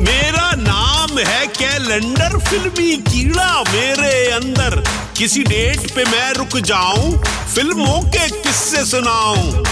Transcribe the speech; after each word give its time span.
मेरा 0.00 0.50
नाम 0.52 1.18
है 1.18 1.46
कैलेंडर 1.46 2.38
फिल्मी 2.38 2.96
कीड़ा 2.96 3.62
मेरे 3.62 4.30
अंदर। 4.30 4.84
किसी 5.16 5.42
डेट 5.42 5.90
पे 5.94 6.04
मैं 6.04 6.32
रुक 6.32 6.56
जाऊँ, 6.56 7.22
फ़िल्मों 7.54 8.02
के 8.02 8.28
किस्से 8.42 8.84
सुनाऊं। 8.84 9.64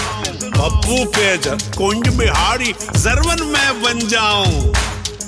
पप्पू 0.57 1.05
पे 1.05 1.37
कुंज 1.77 2.07
बिहारी 2.07 2.73
जरवन 2.97 3.43
मैं 3.43 3.81
बन 3.81 3.99
जाऊँ। 4.07 4.73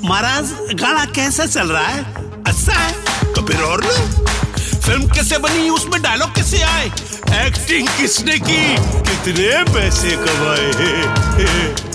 महाराज, 0.04 0.52
गाना 0.74 1.06
कैसा 1.06 1.46
चल 1.46 1.68
रहा 1.68 1.88
है? 1.88 2.04
अच्छा 2.48 2.74
है? 2.74 2.94
कबीर 3.36 3.62
और 3.62 3.84
लो। 3.84 4.26
फ़िल्म 4.58 5.08
कैसे 5.08 5.38
बनी, 5.38 5.70
उसमें 5.70 6.02
डायलॉग 6.02 6.36
कैसे 6.36 6.62
आए? 6.62 6.92
एक्टिंग 7.38 7.88
किसने 7.98 8.38
की? 8.40 8.62
कितने 9.08 9.64
पैसे 9.74 10.16
कमाए 10.22 10.70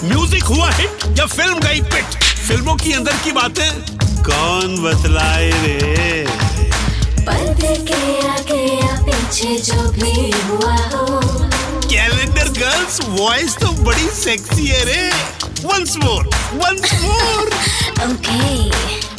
म्यूज़िक 0.09 0.45
हुआ 0.45 0.71
हिट 0.71 1.19
या 1.19 1.27
फ़िल्म 1.27 1.59
गई 1.61 1.81
पिट 1.93 2.23
फ़िल्मों 2.49 2.77
की 2.77 2.93
अंदर 2.93 3.17
की 3.25 3.33
बातें 3.33 3.71
कौन 4.29 4.77
बतलाए 4.83 5.51
रे? 5.65 6.27
पर्दे 7.21 7.75
के 7.91 8.01
आगे 8.29 8.63
या 8.81 8.97
पीछे 9.03 9.57
जो 9.67 9.91
भी 9.93 10.31
हुआ 10.49 10.77
हो। 10.95 11.21
कैलेंडर 11.89 12.49
गर्ल्स 12.61 13.01
वॉइस 13.09 13.57
तो 13.61 13.69
बड़ी 13.85 14.09
सेक्सी 14.21 14.67
है 14.67 14.85
रे। 14.85 15.09
Once 15.65 15.97
more 16.05 16.29
once 16.55 16.93
more 17.03 17.47
okay 18.07 18.71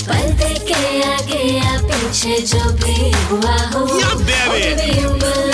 पर्दे 0.02 0.54
के 0.68 0.82
आगे 1.04 1.44
या 1.58 1.78
पीछे 1.84 2.40
जो 2.48 2.64
भी 2.84 3.12
हुआ 3.30 3.58
हो। 3.74 3.86
Yeah, 4.00 4.16
baby. 4.30 5.45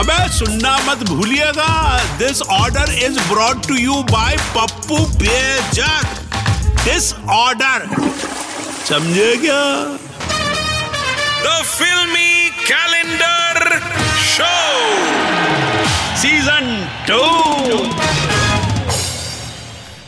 अबे 0.00 0.18
सुनना 0.32 0.76
मत 0.86 1.02
भूलिएगा। 1.08 1.72
This 2.18 2.42
order 2.42 2.92
is 3.04 3.18
brought 3.28 3.66
to 3.66 3.74
you 3.76 4.02
by 4.10 4.36
Pappu 4.56 4.98
Bejak. 5.22 6.06
This 6.84 7.12
order 7.36 7.86
समझे 8.88 9.36
क्या? 9.36 9.62
द 11.44 11.62
फिल्मी 11.66 12.50
कैलेंडर 12.68 13.78
शो 14.26 14.54
सीज़न 16.22 16.66
टू 17.08 17.22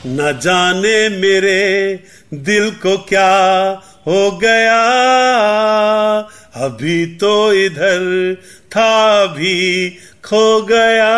न 0.07 0.39
जाने 0.43 0.99
मेरे 1.21 1.63
दिल 2.47 2.71
को 2.83 2.97
क्या 3.09 3.31
हो 4.07 4.31
गया। 4.31 4.81
अभी 6.55 7.07
तो 7.07 7.53
इधर 7.53 8.35
था 8.71 9.27
भी 9.27 9.97
खो 10.25 10.63
गया। 10.63 11.09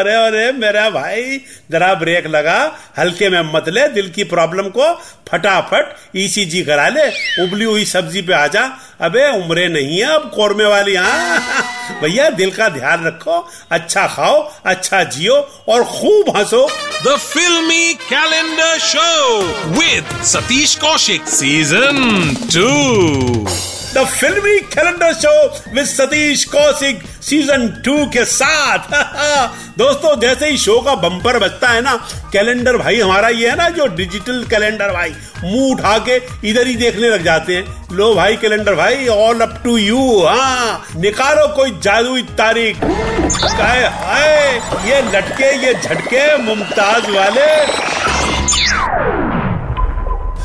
अरे 0.00 0.14
अरे 0.14 0.52
मेरा 0.52 0.90
भाई 0.90 1.40
जरा 1.70 1.94
ब्रेक 1.94 2.26
लगा। 2.26 2.58
हल्के 2.98 3.28
में 3.28 3.40
मत 3.54 3.68
ले 3.68 3.88
दिल 3.88 4.10
की 4.10 4.24
प्रॉब्लम 4.24 4.68
को 4.68 4.92
फटाफट 5.28 5.94
ईसीजी 6.16 6.62
करा 6.62 6.88
ले। 6.88 7.08
उबली 7.42 7.64
हुई 7.64 7.84
सब्ज़ी 7.84 8.22
पे 8.22 8.32
आ 8.32 8.46
जा। 8.46 8.62
अबे 9.00 9.26
उम्रे 9.42 9.68
नहीं 9.68 9.98
है 9.98 10.06
अब 10.06 10.30
कौरमे 10.34 10.64
वाली 10.64 10.94
हाँ? 10.94 12.00
भैया 12.02 12.28
दिल 12.30 12.50
का 12.50 12.68
ध्यान 12.68 13.06
रखो। 13.06 13.48
अच्छा 13.70 14.06
खाओ 14.06 14.52
अच्छा 14.66 15.02
जियो 15.04 15.36
और 15.68 15.84
खूब 15.84 16.36
हंसो। 16.36 16.68
The 17.06 17.16
filmy 17.16 17.94
calendar 17.94 18.78
show 18.78 19.40
with 19.68 20.22
Satish 20.24 20.74
Kaushik 20.74 21.22
season 21.28 22.36
two 22.54 22.68
the 23.94 24.06
filmy 24.06 24.58
calendar 24.74 25.12
show 25.14 25.32
with 25.74 25.86
Satish 25.86 26.44
Kaushik 26.44 27.02
season 27.22 27.68
two 27.84 28.06
के 28.06 28.24
साथ। 28.24 28.78
दोस्तों, 29.78 30.20
जैसे 30.20 30.50
ही 30.50 30.58
शो 30.58 30.80
का 30.80 30.94
बम्पर 30.94 31.38
बजता 31.38 31.68
है 31.68 31.80
ना 31.80 31.94
कैलेंडर 32.32 32.76
भाई 32.76 33.00
हमारा 33.00 33.28
ये 33.28 33.48
है 33.50 33.56
ना, 33.56 33.68
जो 33.68 33.86
डिजिटल 33.86 34.44
कैलेंडर 34.50 34.92
भाई, 34.92 35.14
मुँह 35.44 35.72
उठा 35.72 35.98
के 35.98 36.16
इधर 36.48 36.66
ही 36.66 36.74
देखने 36.74 37.10
लग 37.10 37.24
जाते 37.24 37.56
हैं। 37.56 37.88
लो 37.92 38.14
भाई 38.14 38.36
कैलेंडर 38.36 38.74
भाई 38.74 39.06
ऑल 39.08 39.40
अप 39.40 39.60
टू 39.64 39.76
यू 39.76 40.26
हाँ। 40.26 40.86
निकालो 40.96 41.46
कोई 41.56 41.70
जादुई 41.70 42.22
तारीख। 42.22 42.84
हाय, 42.84 44.60
ये 44.90 45.02
लटके, 45.02 45.66
ये 45.66 45.74
झटके, 45.74 46.36
मुमताज़ 46.36 47.10
वाले। 47.10 48.09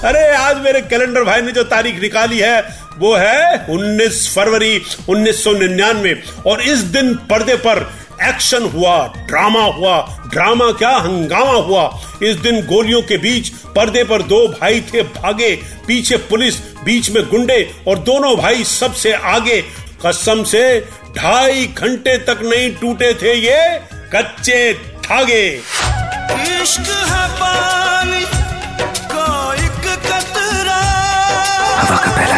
अरे, 0.04 0.36
आज 0.36 0.58
मेरे 0.58 0.82
कैलेंडर 0.82 1.24
भाई 1.24 1.42
ने 1.42 1.52
जो 1.52 1.64
तारीख 1.64 2.02
निकाली 2.02 2.40
है, 2.40 2.80
वो 2.98 3.16
है 3.16 3.66
19 3.70 4.36
फरवरी 4.36 4.82
1999 5.10 6.16
और 6.46 6.62
इस 6.62 6.80
दिन 6.80 7.14
पर्दे 7.14 7.56
पर 7.56 7.94
एक्शन 8.24 8.64
हुआ, 8.64 9.14
ड्रामा 9.18 9.62
हुआ। 9.62 10.20
ड्रामा 10.28 10.72
क्या? 10.72 10.90
हंगामा 10.90 11.52
हुआ। 11.52 12.00
इस 12.24 12.36
दिन 12.36 12.66
गोलियों 12.66 13.02
के 13.02 13.18
बीच 13.18 13.50
पर्दे 13.50 14.04
पर 14.04 14.22
दो 14.22 14.48
भाई 14.48 14.82
थे 14.82 15.02
भागे, 15.02 15.60
पीछे 15.88 16.18
पुलिस, 16.18 16.56
बीच 16.58 17.10
में 17.10 17.30
गुंडे 17.30 17.72
और 17.88 18.00
दोनों 18.00 18.36
भाई 18.36 18.64
सबसे 18.64 19.14
आगे। 19.14 19.62
कसम 20.06 20.44
से 20.44 20.80
ढाई 21.18 21.68
घंटे 21.68 22.18
तक 22.18 22.40
नहीं 22.42 22.72
टूटे 22.72 23.14
थे 23.14 23.34
ये 23.34 23.82
कच्चे 24.16 24.74
धागे। 24.74 25.48
इश्क 26.64 27.08
है 27.10 27.28
पानी। 27.28 28.45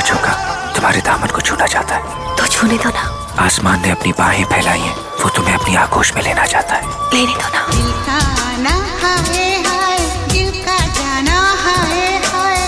झोंका 0.07 0.33
तुम्हारे 0.75 0.99
दामन 1.01 1.27
को 1.27 1.41
छूना 1.41 1.65
चाहता 1.65 1.95
है। 1.95 2.35
तो 2.37 2.45
छूने 2.47 2.77
दो 2.77 2.89
ना। 2.89 3.03
आसमान 3.39 3.81
ने 3.81 3.91
अपनी 3.91 4.11
बाहें 4.19 4.43
फैलाई 4.45 4.79
हैं 4.79 4.95
वो 5.23 5.29
तुम्हें 5.29 5.55
अपनी 5.55 5.75
आगोश 5.75 6.13
में 6.15 6.21
लेना 6.23 6.45
चाहता 6.45 6.75
है। 6.75 6.83
लेने 7.13 7.33
दो 7.33 7.49
ना। 7.55 7.65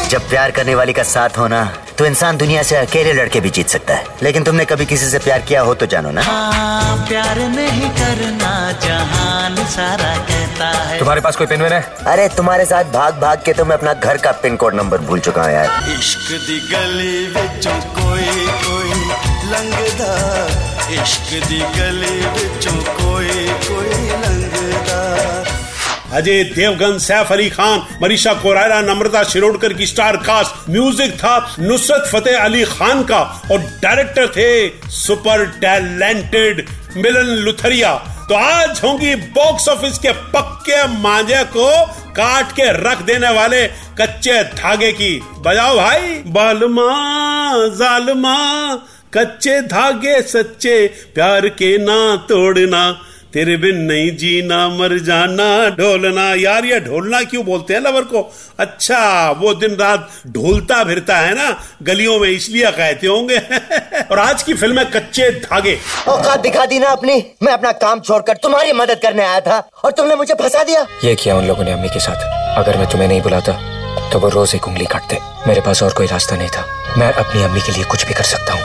जब 0.09 0.29
प्यार 0.29 0.51
करने 0.51 0.73
वाली 0.75 0.93
का 0.93 1.03
साथ 1.03 1.37
होना 1.37 1.63
तो 1.97 2.05
इंसान 2.05 2.37
दुनिया 2.37 2.61
से 2.63 2.75
अकेले 2.75 3.11
लड़के 3.13 3.39
भी 3.39 3.49
जीत 3.49 3.69
सकता 3.69 3.93
है। 3.93 4.05
लेकिन 4.23 4.43
तुमने 4.43 4.65
कभी 4.65 4.85
किसी 4.85 5.09
से 5.09 5.19
प्यार 5.19 5.41
किया 5.41 5.61
हो 5.61 5.73
तो 5.73 5.85
जानो 5.85 6.11
ना। 6.11 6.23
प्यार 7.09 7.39
नहीं 7.49 7.89
करना 7.89 8.53
जहान 8.85 9.55
सारा 9.67 10.13
कहता 10.59 10.83
है। 10.83 10.97
तुम्हारे 10.99 11.21
पास 11.21 11.35
कोई 11.35 11.47
पेनवेन 11.47 11.73
है? 11.73 11.81
अरे 12.07 12.27
तुम्हारे 12.37 12.65
साथ 12.65 12.91
भाग 12.93 13.19
भाग 13.21 13.41
के 13.45 13.53
तो 13.53 13.65
मैं 13.65 13.75
अपना 13.77 13.93
घर 13.95 14.17
का 14.17 14.31
पिन 14.43 14.55
कोड 14.55 14.75
नंबर 14.75 15.01
भूल 15.09 15.19
चुका 15.19 15.43
हूँ 15.43 15.51
यार। 15.51 15.91
इश्क 15.91 16.31
दी 16.47 16.59
गली 16.71 17.27
विचों 17.29 17.79
कोई 17.95 18.47
कोई 18.63 18.89
लंघदा 19.51 20.11
इश्क 20.93 21.31
दी 21.47 21.59
गली 21.77 22.17
विचों 22.35 22.77
कोई 22.93 23.47
कोई 23.67 23.93
लंघदा 24.11 24.99
अजय 26.17 26.43
देवगन 26.45 26.97
सैफ 26.99 27.31
अली 27.31 27.49
खान 27.49 27.81
मनीषा 28.01 28.33
कोरारा 28.43 28.79
नम्रता 28.81 29.23
शिरोडकर 29.31 29.73
की 29.73 29.85
स्टार 29.87 30.15
कास्ट 30.27 30.69
म्यूज़िक 30.69 31.13
था 31.17 31.35
नुसरत 31.59 32.09
फतेह 32.13 32.43
अली 32.43 32.63
खान 32.67 33.03
का 33.03 33.19
और 33.51 33.59
डायरेक्टर 33.83 34.27
थे 34.37 34.49
सुपर 34.93 35.45
टैलेंटेड 35.61 36.65
मिलन 36.97 37.35
लुथरिया। 37.45 37.93
तो 38.29 38.35
आज 38.35 38.81
होंगी 38.83 39.15
बॉक्स 39.15 39.69
ऑफ़िस 39.69 39.97
के 39.97 40.11
पक्के 40.11 40.87
मांझे 40.87 41.43
को 41.43 41.85
काट 42.11 42.51
के 42.51 42.71
रख 42.71 43.01
देने 43.01 43.29
वाले 43.29 43.67
कच्चे 43.67 44.43
धागे 44.43 44.91
की। 44.91 45.19
बजाओ 45.37 45.77
भाई। 45.77 46.23
बालमा, 46.27 46.89
जालमा, 47.75 48.75
कच्चे 49.13 49.61
धागे, 49.61 50.21
सच्चे 50.21 50.87
प्यार 51.15 51.47
के 51.47 51.77
ना 51.77 52.15
तोड़ना। 52.15 53.01
तेरे 53.33 53.57
बिन 53.57 53.77
नहीं 53.77 54.17
जीना 54.17 54.69
मर 54.69 54.97
जाना 54.99 55.69
ढोलना। 55.69 56.33
यार 56.33 56.65
ये 56.65 56.79
ढोलना 56.79 57.21
क्यों 57.21 57.45
बोलते 57.45 57.73
हैं 57.73 57.81
लवर 57.81 58.01
को? 58.01 58.21
अच्छा 58.59 59.31
वो 59.31 59.53
दिन 59.53 59.75
रात 59.75 60.09
ढोलता 60.27 60.83
फिरता 60.83 61.17
है 61.17 61.33
ना 61.35 61.63
गलियों 61.83 62.19
में 62.19 62.29
इसलिए 62.29 62.71
कहते 62.71 63.07
होंगे। 63.07 63.37
और 64.11 64.19
आज 64.19 64.43
की 64.43 64.53
फ़िल्म 64.53 64.79
है 64.79 64.85
कच्चे 64.85 65.29
धागे। 65.31 65.77
औकात 66.07 66.39
दिखा 66.39 66.65
दी 66.65 66.79
ना 66.79 66.87
अपनी। 66.87 67.23
मैं 67.43 67.53
अपना 67.53 67.71
काम 67.71 67.99
छोड़कर 67.99 68.37
तुम्हारी 68.43 68.73
मदद 68.73 68.99
करने 69.01 69.23
आया 69.23 69.39
था 69.39 69.69
और 69.85 69.91
तुमने 69.91 70.15
मुझे 70.15 70.33
फंसा 70.33 70.63
दिया। 70.63 70.85
ये 71.03 71.15
किया 71.15 71.35
उन 71.35 71.47
लोगों 71.47 71.63
ने 71.63 71.71
अम्मी 71.71 71.89
के 71.89 71.99
साथ। 71.99 72.57
अगर 72.57 72.77
मैं 72.77 72.89
तुम्हें 72.89 73.07
नहीं 73.07 73.21
बुलाता 73.21 73.78
तो 74.11 74.19
वो 74.19 74.29
रोज 74.29 74.55
एक 74.55 74.67
उंगली 74.67 74.85
काटते। 74.85 75.17
मेरे 75.47 75.61
पास 75.61 75.83
और 75.83 75.93
कोई 75.93 76.07
रास्ता 76.07 76.35
नहीं 76.35 76.49
था। 76.49 76.65
मैं 76.97 77.11
अपनी 77.13 77.43
अम्मी 77.43 77.61
के 77.61 77.71
लिए 77.71 77.83
कुछ 77.83 78.05
भी 78.07 78.13
कर 78.13 78.23
सकता 78.23 78.53
हूँ। 78.53 78.61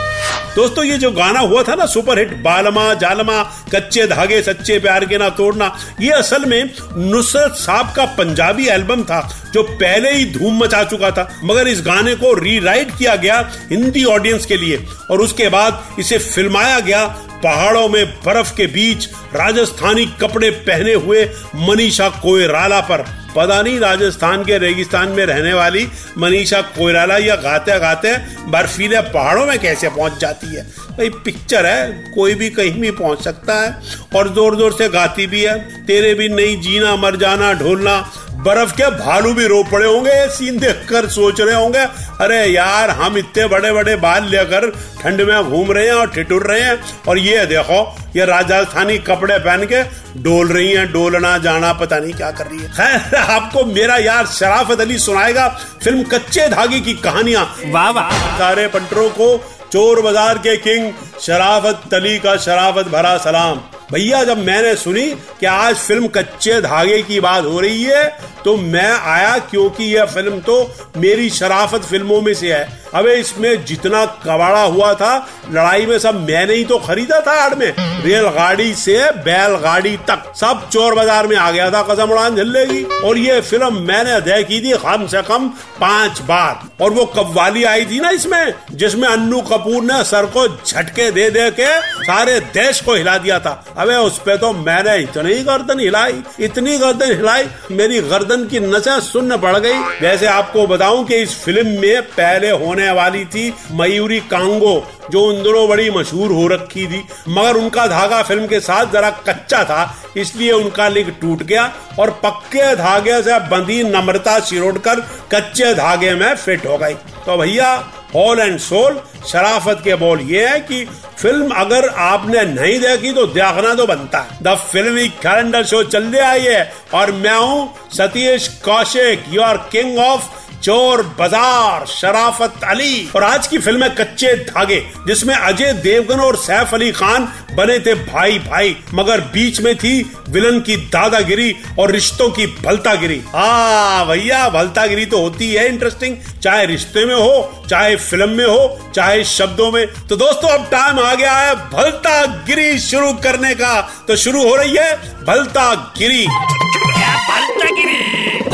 दोस्तों, 0.56 0.84
ये 0.84 0.98
जो 0.98 1.10
गाना 1.10 1.40
हुआ 1.40 1.62
था 1.62 1.74
ना 1.74 1.86
सुपर 1.86 2.18
हिट 2.18 2.32
बालमा, 2.42 2.94
जालमा, 2.94 3.42
कच्चे 3.74 4.06
धागे, 4.06 4.42
सच्चे 4.42 4.78
प्यार 4.78 5.04
के 5.04 5.18
ना 5.18 5.28
तोड़ना, 5.28 5.76
ये 6.00 6.10
असल 6.10 6.44
में 6.44 6.70
नुसरत 6.96 7.52
साहब 7.52 7.92
का 7.96 8.04
पंजाबी 8.04 8.66
एल्बम 8.66 9.02
था, 9.02 9.20
जो 9.54 9.62
पहले 9.62 10.10
ही 10.10 10.24
धूम 10.32 10.62
मचा 10.64 10.82
चुका 10.84 11.10
था। 11.10 11.28
मगर 11.44 11.68
इस 11.68 11.80
गाने 11.80 12.14
को 12.14 12.32
रीराइट 12.34 12.96
किया 12.98 13.16
गया 13.16 13.50
हिंदी 13.70 14.04
ऑडियंस 14.04 14.46
के 14.46 14.56
लिए, 14.56 14.86
और 15.10 15.20
उसके 15.20 15.48
बाद 15.48 15.84
इसे 15.98 16.18
फिल्माया 16.18 16.80
गया 16.80 17.06
पहाड़ों 17.44 17.88
में 17.88 18.06
बर्फ़ 18.06 18.54
के 18.54 18.66
बीच 18.66 19.08
राजस्थानी 19.34 20.06
कपड़े 20.06 20.50
पहने 20.50 20.94
हुए 20.94 21.24
मनीषा 21.56 22.08
कोयराला 22.08 22.80
पर। 22.80 23.23
पता 23.36 23.60
नहीं 23.62 23.78
राजस्थान 23.80 24.44
के 24.44 24.58
रेगिस्तान 24.58 25.08
में 25.08 25.24
रहने 25.26 25.52
वाली 25.54 25.86
मनीषा 26.18 26.60
कोयराला 26.70 27.16
या 27.18 27.36
गाते 27.38 27.78
गाते 27.80 28.16
बर्फीले 28.50 29.00
पहाड़ों 29.12 29.46
में 29.46 29.58
कैसे 29.58 29.88
पहुँच 29.88 30.18
जाती 30.20 30.46
है? 30.46 30.62
भाई 30.90 31.08
पिक्चर 31.24 31.66
है, 31.66 32.12
कोई 32.14 32.34
भी 32.34 32.50
कहीं 32.50 32.80
भी 32.80 32.90
पहुँच 32.92 33.22
सकता 33.22 33.60
है 33.60 33.70
और 34.16 34.32
ज़ोर 34.34 34.56
ज़ोर 34.56 34.72
से 34.72 34.88
गाती 34.88 35.26
भी 35.26 35.42
है। 35.42 35.58
तेरे 35.86 36.14
भी 36.14 36.28
नहीं 36.28 36.60
जीना, 36.62 36.94
मर 36.96 37.16
जाना, 37.16 37.52
ढोलना 37.54 37.98
बर्फ़ 38.44 38.72
के 38.76 38.88
भालू 38.96 39.32
भी 39.34 39.46
रो 39.46 39.62
पड़े 39.64 39.86
होंगे 39.86 40.10
ये 40.10 40.28
सीन 40.30 40.58
देख 40.58 40.86
कर 40.88 41.08
सोच 41.10 41.40
रहे 41.40 41.54
होंगे 41.54 41.84
अरे 42.20 42.44
यार 42.44 42.90
हम 42.98 43.16
इतने 43.18 43.46
बड़े 43.48 43.72
बड़े 43.72 43.94
बाल 43.98 44.24
लेकर 44.30 44.68
ठंड 45.02 45.20
में 45.20 45.50
घूम 45.50 45.72
रहे 45.72 45.86
हैं 45.86 45.94
और 45.94 46.10
ठिठुर 46.10 46.46
रहे 46.46 46.60
हैं 46.60 46.78
और 47.08 47.18
ये 47.18 47.44
देखो 47.46 47.80
ये 48.16 48.24
राजस्थानी 48.26 48.98
कपड़े 49.06 49.38
पहन 49.38 49.64
के 49.72 49.82
डोल 50.22 50.48
रही 50.48 50.72
हैं 50.72 50.86
डोलना 50.92 51.36
जाना 51.46 51.72
पता 51.74 51.98
नहीं 51.98 52.12
क्या 52.14 52.30
कर 52.30 52.46
रही 52.46 52.58
है। 52.58 52.68
खैर 52.70 53.16
आपको 53.16 53.64
मेरा 53.66 53.96
यार 53.98 54.26
शराफत 54.28 54.80
अली 54.80 54.98
सुनाएगा 54.98 55.48
फ़िल्म 55.82 56.02
कच्चे 56.12 56.48
धागे 56.48 56.80
की 56.80 56.94
कहानियाँ। 57.04 57.44
वाह 57.66 57.90
वाह। 57.90 58.10
सारे 58.38 58.66
पंटरों 58.68 59.08
को 59.10 59.36
चोर 59.72 60.00
बाज़ार 60.02 60.38
के 60.38 60.56
किंग 60.58 60.92
शराफत 61.20 61.94
अली 61.94 62.18
का 62.18 62.36
शराफत 62.38 62.88
भरा 62.88 63.16
सलाम। 63.18 63.60
भैया, 63.94 64.22
जब 64.24 64.38
मैंने 64.38 64.74
सुनी 64.76 65.06
कि 65.40 65.46
आज 65.46 65.74
फ़िल्म 65.76 66.06
कच्चे 66.08 66.60
धागे 66.60 67.02
की 67.02 67.18
बात 67.20 67.44
हो 67.44 67.60
रही 67.60 67.82
है 67.82 68.04
तो 68.44 68.56
मैं 68.56 68.90
आया 68.90 69.36
क्योंकि 69.40 69.84
यह 69.86 70.04
फ़िल्म 70.04 70.40
तो 70.40 70.56
मेरी 70.96 71.28
शराफत 71.30 71.82
फ़िल्मों 71.82 72.20
में 72.22 72.32
से 72.34 72.52
है। 72.52 72.83
अबे 72.94 73.14
इसमें 73.14 73.64
जितना 73.64 74.04
कबाड़ा 74.24 74.62
हुआ 74.62 74.92
था, 74.94 75.14
लड़ाई 75.52 75.86
में 75.86 75.98
सब 75.98 76.20
मैंने 76.20 76.54
ही 76.54 76.64
तो 76.64 76.78
खरीदा 76.78 77.20
था 77.20 77.32
आड़ 77.42 77.54
में। 77.54 77.72
रेलगाड़ी 78.04 78.72
से 78.74 78.98
बैलगाड़ी 79.24 79.96
तक। 80.08 80.32
सब 80.36 80.68
चोर 80.72 80.94
बाज़ार 80.94 81.26
में 81.26 81.36
आ 81.36 81.50
गया 81.50 81.70
था, 81.70 81.82
कसम 81.84 82.10
उड़ान 82.12 82.36
झल्लेगी। 82.36 82.82
और 83.04 83.18
ये 83.18 83.40
फ़िल्म 83.40 83.82
मैंने 83.82 84.20
देखी 84.20 84.60
थी, 84.60 84.72
कम 84.84 85.06
से 85.06 85.22
कम 85.22 85.48
पाँच 85.80 86.20
बार। 86.22 86.84
और 86.84 86.90
वो 86.90 87.04
कव्वाली 87.06 87.64
आई 87.64 87.84
थी 87.84 88.00
ना 88.00 88.10
इसमें, 88.10 88.54
जिसमें 88.72 89.08
अन्नू 89.08 89.40
कपूर 89.42 89.82
ने 89.82 90.02
सर 90.04 90.26
को 90.36 90.46
झटके 90.48 91.10
दे 91.10 91.28
दे 91.30 91.50
के 91.50 91.66
सारे 92.04 92.38
देश 92.54 92.80
को 92.80 92.94
हिला 92.94 93.16
दिया 93.18 93.38
था। 93.38 93.64
अबे 93.76 93.96
उस 93.96 94.18
पे 94.18 94.36
तो 94.36 94.52
मैंने 94.54 94.96
इतनी 94.98 95.34
गर्दन 95.44 95.80
हिलाई, 95.80 96.22
इतनी 96.40 96.78
गर्दन 96.78 97.12
हिलाई, 97.12 97.44
मेरी 97.70 98.00
गर्दन 98.02 98.46
की 98.46 98.60
नसें 98.60 98.98
सुन्न 99.02 99.36
पड़ 99.36 99.56
गई। 99.56 99.78
वैसे 100.00 100.26
आपको 100.28 100.66
बताऊँ 100.66 101.04
कि 101.06 101.16
इस 101.16 101.34
फ़िल्म 101.44 101.80
में 101.80 102.02
पहले 102.04 102.50
होने 102.52 102.83
वाली 102.92 103.24
थी, 103.26 103.52
मयूरी 103.72 104.20
कांगो, 104.22 104.74
जो 105.10 105.20
उन 105.22 105.42
दिनों 105.42 105.68
बड़ी 105.68 105.90
मशहूर 105.90 106.32
हो 106.32 106.46
रखी 106.48 106.86
थी। 106.86 107.02
मगर 107.28 107.56
उनका 107.56 107.86
धागा 107.86 108.22
फ़िल्म 108.22 108.46
के 108.46 108.60
साथ 108.60 108.92
जरा 108.92 109.10
कच्चा 109.28 109.62
था, 109.64 109.94
इसलिए 110.16 110.52
उनका 110.52 110.88
लिंक 110.88 111.08
टूट 111.20 111.42
गया 111.42 111.72
और 111.98 112.10
पक्के 112.24 112.74
धागे 112.76 113.22
से 113.22 113.38
बंधी 113.48 113.82
नम्रता 113.84 114.38
सिरोड़कर 114.40 115.00
कच्चे 115.34 115.74
धागे 115.74 116.14
में 116.14 116.34
फिट 116.36 116.66
हो 116.66 116.78
गई। 116.78 116.94
तो 117.26 117.36
भैया 117.36 117.74
हॉल 118.14 118.40
एंड 118.40 118.58
सोल 118.60 119.00
शराफत 119.28 119.80
के 119.84 119.94
बोल 119.94 120.20
ये 120.22 120.46
है 120.48 120.58
कि 120.60 120.84
फ़िल्म 121.18 121.50
अगर 121.56 121.88
आपने 121.88 122.42
नहीं 122.44 122.78
देखी 122.80 123.12
तो 123.12 123.24
देखना 123.28 123.74
तो 123.74 123.86
बनता 123.86 124.18
है। 124.20 124.38
द 124.42 124.54
फिल्मी 124.62 125.08
कैलेंडर 125.22 125.64
शो 125.64 125.82
चल 125.84 126.04
रहा 126.06 126.30
है 126.30 126.72
और 126.94 127.12
मैं 127.12 127.36
हूँ 127.36 127.74
Satish 127.92 128.48
Kaushik 128.64 129.24
your 129.30 129.56
king 129.72 129.98
of 129.98 130.28
चोर, 130.64 131.02
बाज़ार, 131.18 131.84
शराफत, 131.86 132.60
अली। 132.64 133.08
और 133.16 133.22
आज 133.24 133.46
की 133.46 133.58
फ़िल्म 133.58 133.82
है 133.82 133.88
कच्चे 133.90 134.34
धागे, 134.36 134.80
जिसमें 135.06 135.34
अजय 135.34 135.72
देवगन 135.82 136.20
और 136.20 136.36
सैफ 136.36 136.72
अली 136.74 136.90
खान 136.92 137.28
बने 137.54 137.78
थे 137.78 137.94
भाई 137.96 138.38
भाई 138.40 138.76
मगर 138.94 139.20
बीच 139.34 139.60
में 139.60 139.74
थी 139.76 139.92
विलन 140.28 140.60
की 140.60 140.76
दादागिरी 140.88 141.54
और 141.78 141.90
रिश्तों 141.90 142.28
की 142.30 142.46
भलतागिरी। 142.46 143.20
हाँ 143.28 144.06
भैया, 144.06 144.48
भलतागिरी 144.48 145.06
तो 145.06 145.20
होती 145.20 145.52
है 145.52 145.66
इंटरेस्टिंग 145.68 146.16
चाहे 146.42 146.64
रिश्ते 146.66 147.04
में 147.06 147.14
हो, 147.14 147.64
चाहे 147.70 147.96
फ़िल्म 147.98 148.30
में 148.30 148.44
हो, 148.46 148.92
चाहे 148.94 149.22
शब्दों 149.26 149.70
में। 149.72 149.86
तो 150.08 150.16
दोस्तों, 150.16 150.48
अब 150.48 150.68
टाइम 150.70 151.00
आ 151.00 151.14
गया 151.14 151.32
है 151.32 151.54
भलतागिरी 151.70 152.78
शुरू 152.80 153.12
करने 153.22 153.54
का। 153.54 153.80
तो 154.08 154.16
शुरू 154.16 154.48
हो 154.48 154.54
रही 154.56 154.76
है 154.76 154.92
भलतागिरी। 155.24 156.26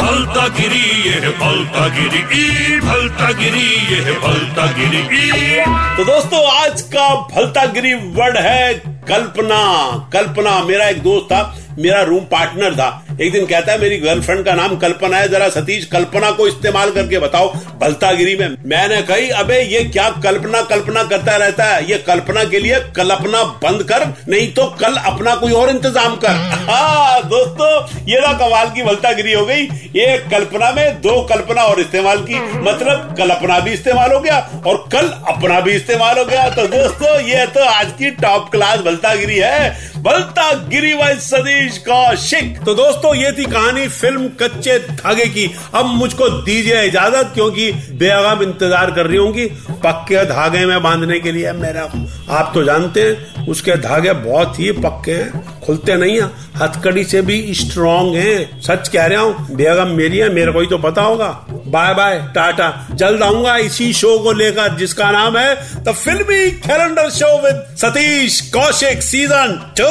भलता 0.01 0.47
गिरी 0.49 1.11
ये 1.11 1.31
भलता 1.31 1.87
गिरी 1.89 2.19
ई 2.35 2.81
भलता 2.81 3.31
गिरी 3.33 3.67
ये 3.95 4.13
भलता 4.13 4.67
गिरी 4.73 4.99
ई। 4.99 5.65
तो 5.97 6.05
दोस्तों, 6.05 6.45
आज 6.53 6.83
का 6.83 7.09
भलता 7.35 7.65
गिरी 7.67 7.95
वर्ड 7.95 8.37
है 8.37 8.75
कल्पना। 9.09 9.61
कल्पना, 10.13 10.63
मेरा 10.65 10.89
एक 10.89 11.03
दोस्त 11.03 11.27
था, 11.27 11.43
मेरा 11.79 12.03
रूम 12.03 12.25
पार्टनर 12.25 12.75
था। 12.75 12.89
एक 13.21 13.33
दिन 13.33 13.47
कहता 13.47 13.73
है, 13.73 13.81
मेरी 13.81 13.97
गर्लफ्रेंड 13.99 14.45
का 14.45 14.53
नाम 14.55 14.77
कल्पना 14.77 15.17
है, 15.17 15.29
जरा 15.29 15.49
सतीश, 15.49 15.85
कल्पना 15.85 16.31
को 16.31 16.47
इस्तेमाल 16.49 16.91
करके 16.91 17.19
बताओ, 17.19 17.49
भलतागिरी 17.81 18.37
में। 18.37 18.57
मैंने 18.67 19.01
कही, 19.03 19.29
अबे, 19.31 19.61
ये 19.63 19.83
क्या 19.85 20.09
कल्पना 20.23 20.63
कल्पना 20.63 21.03
करता 21.03 21.37
रहता 21.37 21.65
है? 21.65 21.91
ये 21.91 21.99
कल्पना 21.99 22.45
के 22.45 22.59
लिए 22.59 22.79
कल्पना 22.97 23.43
बंद 23.63 23.83
कर, 23.83 24.07
नहीं 24.29 24.47
तो 24.53 24.65
कल 24.81 24.95
अपना 24.95 25.35
कोई 25.35 25.53
और 25.53 25.71
इंतज़ाम 25.71 26.17
कर। 26.17 26.29
हाँ 26.71 27.23
दोस्तों, 27.25 27.69
ये 28.09 28.21
ना 28.21 28.33
कमाल 28.39 28.71
की 28.71 28.83
भलतागिरी 28.83 29.33
हो 29.33 29.45
गई। 29.47 29.69
एक 30.01 30.29
कल्पना 30.31 30.71
में 30.73 31.01
दो 31.01 31.21
कल्पना 31.23 31.63
और 31.63 31.81
इस्तेमाल 31.81 32.19
की 32.23 32.41
मतलब 32.61 33.15
कल्पना 33.19 33.59
भी 33.61 33.73
इस्तेमाल 33.73 34.13
हो 34.13 34.21
गया 34.21 34.39
और 34.67 34.89
कल 34.93 35.09
अपना 35.29 35.61
भी 35.61 35.73
इस्तेमाल 35.73 36.19
हो 36.19 36.25
गया। 36.25 36.49
तो 36.51 36.67
दोस्तों, 36.69 37.19
ये 37.21 37.47
तो 37.47 37.65
आज 37.67 37.93
की 37.99 38.11
टॉप 38.23 38.51
क्लास 38.51 38.81
भलतागिरी 38.81 39.39
है। 39.39 39.71
भलतागिरी 40.03 40.95
वाइज 40.95 41.19
सतीश 41.21 41.79
कौशिक। 41.79 42.59
तो 42.65 42.75
दोस्तों 42.75 43.10
ये 43.15 43.33
थी 43.33 43.45
कहानी 43.47 43.87
फ़िल्म 43.91 44.29
कच्चे 44.41 44.79
धागे 44.81 45.27
की। 45.27 45.47
अब 45.75 45.87
मुझको 45.87 46.29
दीजिए 46.41 46.83
इजाज़त, 46.85 47.31
क्योंकि 47.35 47.71
बेगम 47.95 48.43
इंतज़ार 48.43 48.91
कर 48.91 49.07
रही 49.07 49.19
होंगी 49.19 49.47
पक्के 49.81 50.25
धागे 50.27 50.65
में 50.67 50.83
बांधने 50.83 51.19
के 51.21 51.33
लिए। 51.33 51.53
मेरा, 51.55 51.83
आप 52.31 52.51
तो 52.55 52.65
जानते 52.65 53.03
हैं, 53.03 53.47
उसके 53.47 53.77
धागे 53.79 54.13
बहुत 54.21 54.59
ही 54.61 54.71
पक्के 54.75 55.13
हैं, 55.13 55.61
खुलते 55.61 55.97
नहीं 55.97 56.21
है। 56.21 56.31
हथकड़ी 56.57 57.05
से 57.05 57.23
भी 57.23 57.55
स्ट्रांग 57.55 58.15
हैं। 58.17 58.61
सच 58.63 58.89
कह 58.89 59.07
रहा 59.07 59.21
हूँ 59.21 59.57
बेगम 59.57 59.95
मेरी 59.97 60.19
है, 60.19 60.29
मेरे 60.35 60.53
को 60.53 60.61
ही 60.61 60.67
तो 60.67 60.79
पता 60.81 61.03
होगा। 61.03 61.29
Bye 61.67 61.95
bye, 61.95 62.19
tata. 62.35 62.69
जल्द 62.93 63.23
आऊँगा 63.23 63.57
इसी 63.59 63.93
शो 63.93 64.19
को 64.19 64.33
लेकर, 64.35 64.77
जिसका 64.77 65.11
नाम 65.11 65.39
है 65.39 65.55
the 65.79 65.93
filmy 65.95 66.51
calendar 66.61 67.11
show 67.11 67.37
with 67.43 67.65
Satish 67.79 68.41
Kaushik 68.51 69.03
season 69.03 69.59
two 69.79 69.91